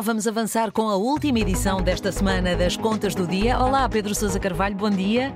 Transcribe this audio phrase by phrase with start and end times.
[0.00, 3.58] Vamos avançar com a última edição desta semana das Contas do Dia.
[3.58, 5.34] Olá, Pedro Sousa Carvalho, bom dia.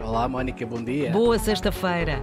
[0.00, 1.10] Olá, Mónica, bom dia.
[1.10, 2.22] Boa sexta-feira.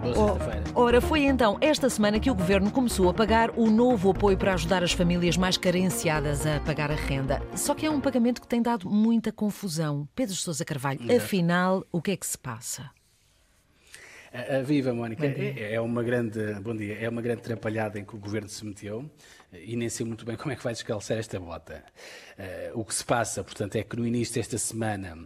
[0.00, 0.62] Boa sexta-feira.
[0.74, 4.54] Ora, foi então esta semana que o Governo começou a pagar o novo apoio para
[4.54, 7.42] ajudar as famílias mais carenciadas a pagar a renda.
[7.54, 10.08] Só que é um pagamento que tem dado muita confusão.
[10.14, 11.16] Pedro Sousa Carvalho, Exato.
[11.18, 12.90] afinal, o que é que se passa?
[14.32, 18.04] A, a Viva, Mónica, é, é uma grande, bom dia, é uma grande atrapalhada em
[18.04, 19.10] que o Governo se meteu
[19.52, 21.84] e nem sei muito bem como é que vai descalçar esta bota.
[22.38, 25.18] Eh, o que se passa, portanto, é que no início desta semana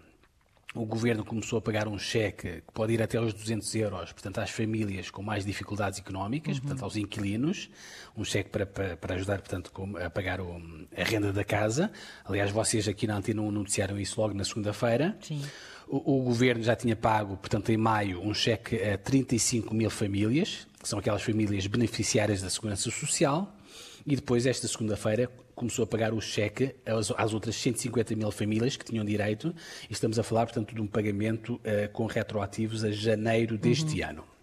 [0.76, 4.38] o Governo começou a pagar um cheque que pode ir até aos 200 euros, portanto,
[4.38, 7.68] às famílias com mais dificuldades económicas, portanto, aos inquilinos,
[8.16, 9.72] um cheque para, para, para ajudar, portanto,
[10.04, 10.60] a pagar o-
[10.96, 11.90] a renda da casa.
[12.24, 15.16] Aliás, vocês aqui na Antena anunciaram isso logo na segunda-feira.
[15.22, 15.42] Sim.
[15.88, 20.66] O, o governo já tinha pago, portanto, em maio, um cheque a 35 mil famílias,
[20.82, 23.54] que são aquelas famílias beneficiárias da Segurança Social,
[24.04, 28.76] e depois, esta segunda-feira, começou a pagar o cheque às, às outras 150 mil famílias
[28.76, 29.52] que tinham direito,
[29.88, 34.35] e estamos a falar, portanto, de um pagamento eh, com retroativos a janeiro deste ano.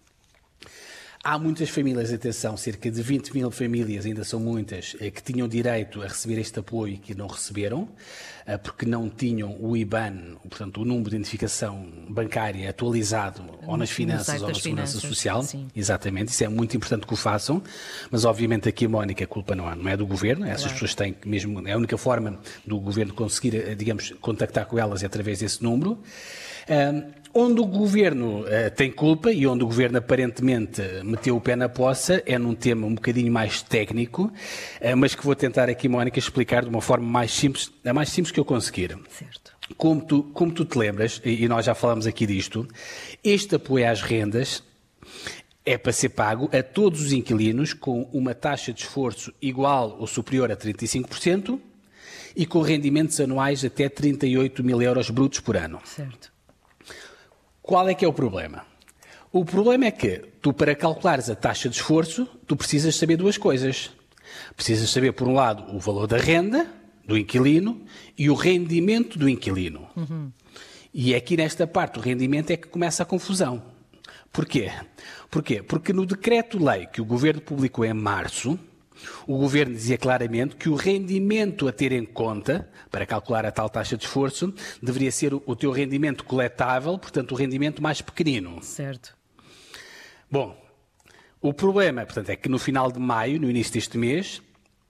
[1.26, 5.48] Há muitas famílias, atenção, cerca de 20 mil famílias, ainda são muitas, eh, que tinham
[5.48, 7.88] direito a receber este apoio e que não receberam,
[8.46, 13.88] eh, porque não tinham o IBAN, portanto, o número de identificação bancária atualizado ou nas
[13.88, 15.42] finanças ou na Segurança finanças, Social.
[15.44, 15.66] sim.
[15.74, 17.62] Exatamente, isso é muito importante que o façam,
[18.10, 20.72] mas obviamente aqui, Mónica, a culpa não é, não é do Governo, essas Claro.
[20.74, 24.78] pessoas têm que mesmo, é a única forma do Governo conseguir, eh, digamos, contactar com
[24.78, 25.98] elas é através desse número.
[26.68, 31.56] Ahm, onde o Governo eh, tem culpa e onde o Governo aparentemente meteu o pé
[31.56, 34.32] na poça é num tema um bocadinho mais técnico,
[34.80, 38.08] eh, mas que vou tentar aqui, Mónica, explicar de uma forma mais simples, a mais
[38.08, 38.96] simples que eu conseguir.
[39.10, 39.52] Certo.
[39.76, 42.68] Como tu, como tu te lembras, e e nós já falamos aqui disto,
[43.22, 44.62] este apoio às rendas
[45.66, 50.06] é para ser pago a todos os inquilinos com uma taxa de esforço igual ou
[50.06, 51.58] superior a 35%
[52.36, 55.80] e com rendimentos anuais até 38 mil euros brutos por ano.
[55.84, 56.33] Certo.
[57.66, 58.66] Qual é que é o problema?
[59.32, 63.38] O problema é que tu, para calculares a taxa de esforço, tu precisas saber duas
[63.38, 63.90] coisas.
[64.54, 66.70] Precisas saber, por um lado, o valor da renda
[67.06, 67.80] do inquilino
[68.18, 69.88] e o rendimento do inquilino.
[70.92, 73.62] E é aqui nesta parte, o rendimento é que começa a confusão.
[74.30, 74.70] Porquê?
[75.30, 75.62] Porquê?
[75.62, 78.58] Porque no decreto-lei que o Governo publicou em março,
[79.26, 83.68] o Governo dizia claramente que o rendimento a ter em conta, para calcular a tal
[83.68, 88.62] taxa de esforço, deveria ser o- teu rendimento coletável, portanto, o rendimento mais pequenino.
[88.62, 89.16] Certo.
[90.30, 90.56] Bom,
[91.40, 94.40] o problema, portanto, é que no final de maio, no início deste mês,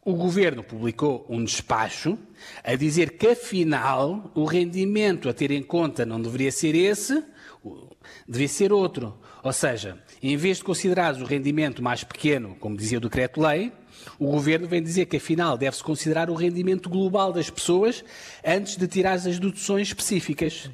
[0.05, 2.19] o governo publicou um despacho
[2.63, 7.23] a dizer que, afinal, o rendimento a ter em conta não deveria ser esse,
[8.29, 9.19] deveria ser outro.
[9.43, 13.73] Ou seja, em vez de considerares o rendimento mais pequeno, como dizia o decreto-lei,
[14.19, 18.05] o governo vem dizer que, afinal, deve-se considerar o rendimento global das pessoas
[18.45, 20.71] antes de tirar as deduções específicas.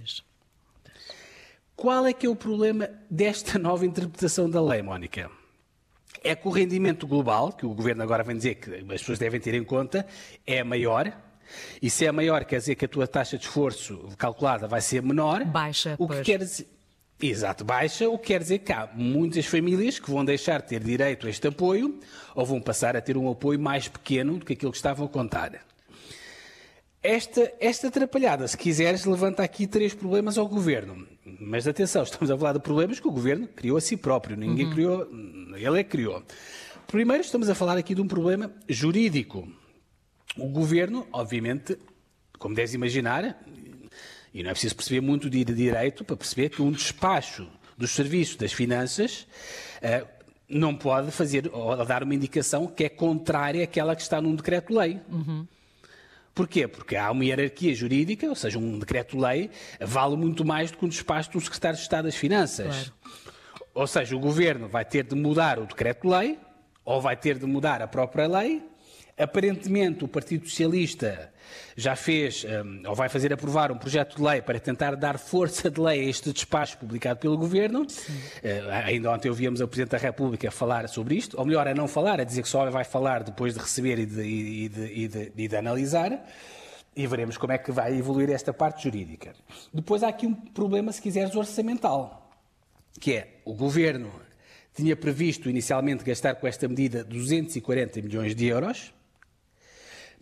[1.75, 5.31] Qual é que é o problema desta nova interpretação da lei, Mónica?
[6.23, 9.41] É que o rendimento global, que o Governo agora vem dizer que as pessoas devem
[9.41, 10.07] ter em conta,
[10.47, 11.11] é maior.
[11.81, 15.03] E se é maior, quer dizer que a tua taxa de esforço calculada vai ser
[15.03, 15.45] menor.
[15.47, 16.27] Baixa, O que pois.
[16.27, 16.69] quer dizer...
[17.23, 20.83] Exato, baixa, o que quer dizer que há muitas famílias que vão deixar de ter
[20.83, 22.01] direito a este apoio
[22.35, 25.09] ou vão passar a ter um apoio mais pequeno do que aquilo que estavam a
[25.09, 25.61] contar.
[27.03, 31.07] Esta, esta atrapalhada, se quiseres, levanta aqui três problemas ao governo.
[31.41, 34.37] Mas atenção, estamos a falar de problemas que o governo criou a si próprio.
[34.37, 35.07] Ninguém criou,
[35.55, 36.23] ele é que criou.
[36.87, 39.47] Primeiro, estamos a falar aqui de um problema jurídico.
[40.37, 41.79] O governo, obviamente,
[42.39, 43.43] como deves imaginar,
[44.33, 48.37] e não é preciso perceber muito de direito para perceber que um despacho dos serviços
[48.37, 49.27] das finanças
[49.83, 50.05] eh,
[50.49, 55.01] não pode fazer ou dar uma indicação que é contrária àquela que está num decreto-lei.
[56.35, 56.69] Porquê?
[56.69, 60.89] Porque há uma hierarquia jurídica, ou seja, um decreto-lei vale muito mais do que um
[60.89, 62.93] despacho do Secretário de Estado das Finanças.
[63.75, 66.39] Ou seja, o Governo vai ter de mudar o decreto-lei,
[66.85, 68.63] ou vai ter de mudar a própria lei.
[69.23, 71.33] Aparentemente, o Partido Socialista
[71.77, 75.71] já fez, hum, ou vai fazer aprovar um projeto de lei para tentar dar força
[75.71, 77.87] de lei a este despacho publicado pelo Governo.
[78.43, 81.89] Eh, ainda ontem ouvíamos o Presidente da República falar sobre isto, ou melhor, a não
[81.89, 85.09] falar, a dizer que só vai falar depois de receber e de, e de- e
[85.09, 86.27] de- e de analisar.
[86.97, 89.33] E veremos como é que vai evoluir esta parte jurídica.
[89.73, 92.19] Depois há aqui um problema, se quiseres, orçamental
[93.01, 94.11] que é o governo
[94.75, 98.93] tinha previsto inicialmente gastar com esta medida 240 milhões de euros,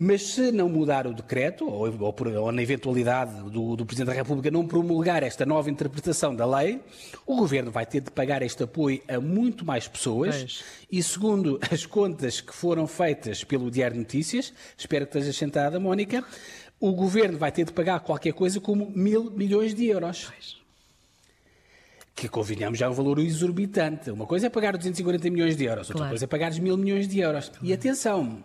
[0.01, 4.13] Mas se não mudar o decreto, ou, ou, ou na eventualidade do, do, Presidente da
[4.13, 6.79] República não promulgar esta nova interpretação da lei,
[7.25, 10.37] o Governo vai ter de pagar este apoio a muito mais pessoas.
[10.37, 10.63] Pois.
[10.89, 15.81] E segundo as contas que foram feitas pelo Diário de Notícias, espero que esteja sentada,
[15.81, 16.23] Mónica,
[16.79, 20.29] o Governo vai ter de pagar qualquer coisa como mil milhões de euros.
[20.31, 20.59] Pois
[22.15, 24.11] que convenhamos já é um valor exorbitante.
[24.11, 26.09] Uma coisa é pagar 240 milhões de euros, outra claro.
[26.09, 27.49] coisa é pagar mil milhões de euros.
[27.61, 28.43] E atenção,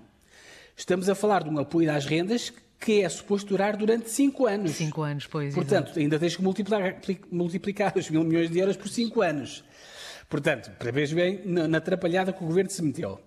[0.77, 4.73] estamos a falar de um apoio às rendas que é suposto durar durante 5 anos.
[4.73, 5.55] 5 anos, pois.
[5.55, 6.01] Portanto, exatamente.
[6.01, 7.01] ainda tens que multiplicar,
[7.31, 9.65] multiplicar os mil milhões de euros por 5 anos.
[10.29, 13.21] Portanto, para ver bem na, na atrapalhada que o Governo se meteu.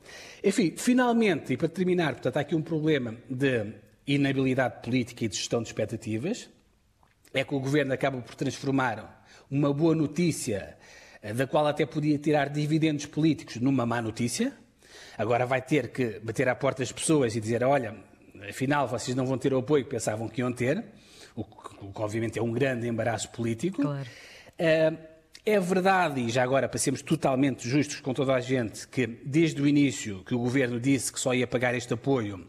[0.43, 3.73] Enfim, finalmente, e para terminar, portanto, há aqui um problema de
[4.05, 6.49] inabilidade política e de gestão de expectativas,
[7.33, 10.77] é que o Governo acaba por transformar uma boa notícia,
[11.21, 14.53] eh, da qual até podia tirar dividendos políticos, numa má notícia.
[15.17, 17.95] Agora vai ter que bater à porta das pessoas e dizer: olha,
[18.49, 20.83] afinal vocês não vão ter o apoio que pensavam que iam ter,
[21.35, 23.81] o que, obviamente é um grande embaraço político.
[23.81, 24.07] Claro.
[24.59, 24.97] Uh,
[25.45, 29.61] é verdade, e já agora para sermos totalmente justos com toda a gente, que desde
[29.61, 32.45] o início que o Governo disse que só ia pagar este apoio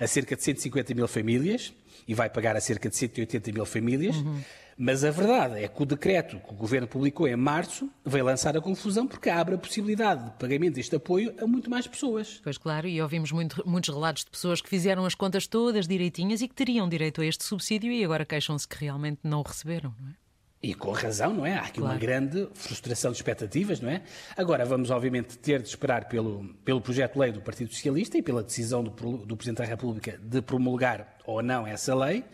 [0.00, 1.72] a cerca de 150 mil famílias,
[2.08, 4.40] e vai pagar a cerca de 180 mil famílias, uhum.
[4.82, 8.56] Mas a verdade é que o decreto que o Governo publicou em março veio lançar
[8.56, 12.40] a confusão porque abre a possibilidade de pagamento deste apoio a muito mais pessoas.
[12.42, 16.40] Pois claro, e ouvimos muito, muitos relatos de pessoas que fizeram as contas todas direitinhas
[16.40, 19.94] e que teriam direito a este subsídio e agora queixam-se que realmente não o receberam,
[20.00, 20.19] não é?
[20.62, 21.54] E com razão, não é?
[21.54, 21.94] Há aqui claro.
[21.94, 24.02] uma grande frustração de expectativas, não é?
[24.36, 28.22] Agora vamos, obviamente, ter de esperar pelo, pelo projeto de lei do Partido Socialista e
[28.22, 32.24] pela decisão do, do Presidente da República de promulgar ou não essa lei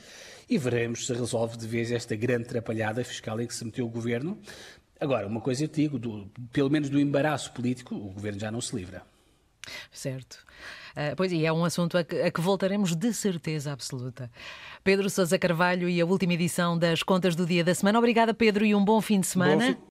[0.49, 3.89] e veremos se resolve de vez esta grande atrapalhada fiscal em que se meteu o
[3.89, 4.39] governo.
[4.99, 8.61] Agora, uma coisa eu digo, do, pelo menos do embaraço político, o governo já não
[8.61, 9.03] se livra.
[9.91, 10.39] Certo.
[10.97, 14.31] Uh, pois e é um assunto a que, a que, voltaremos de certeza absoluta.
[14.83, 17.99] Pedro Sousa Carvalho e a última edição das Contas do Dia da Semana.
[17.99, 19.77] Obrigada, Pedro, e um bom fim de semana.